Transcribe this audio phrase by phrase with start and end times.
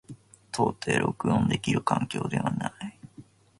[0.51, 2.97] 到底録音できる環境ではない。